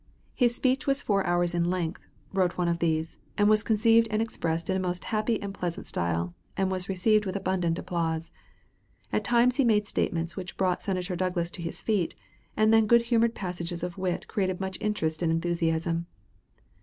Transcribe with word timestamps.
"His 0.33 0.55
speech 0.55 0.87
was 0.87 1.03
four 1.03 1.23
hours 1.27 1.53
in 1.53 1.69
length" 1.69 2.01
wrote 2.33 2.57
one 2.57 2.67
of 2.67 2.79
these, 2.79 3.17
"and 3.37 3.47
was 3.47 3.61
conceived 3.61 4.07
and 4.09 4.19
expressed 4.19 4.67
in 4.67 4.75
a 4.75 4.79
most 4.79 5.03
happy 5.03 5.39
and 5.39 5.53
pleasant 5.53 5.85
style, 5.85 6.33
and 6.57 6.71
was 6.71 6.89
received 6.89 7.23
with 7.27 7.35
abundant 7.35 7.77
applause. 7.77 8.31
At 9.13 9.23
times 9.23 9.57
he 9.57 9.63
made 9.63 9.87
statements 9.87 10.35
which 10.35 10.57
brought 10.57 10.81
Senator 10.81 11.15
Douglas 11.15 11.51
to 11.51 11.61
his 11.61 11.83
feet, 11.83 12.15
and 12.57 12.73
then 12.73 12.87
good 12.87 13.03
humored 13.03 13.35
passages 13.35 13.83
of 13.83 13.95
wit 13.99 14.27
created 14.27 14.59
much 14.59 14.79
interest 14.81 15.21
and 15.21 15.31
enthusiasm." 15.31 16.07